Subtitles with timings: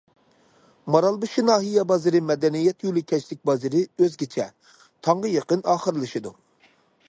[0.95, 4.49] مارالبېشى ناھىيە بازىرى مەدەنىيەت يولى كەچلىك بازىرى ئۆزگىچە،
[5.09, 6.37] تاڭغا يېقىن ئاخىرلىشىدۇ.